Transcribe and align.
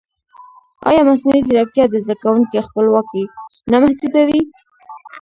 ایا 0.87 1.01
مصنوعي 1.09 1.41
ځیرکتیا 1.47 1.85
د 1.89 1.95
زده 2.03 2.15
کوونکي 2.23 2.65
خپلواکي 2.67 3.23
نه 3.71 3.77
محدودوي؟ 3.83 4.41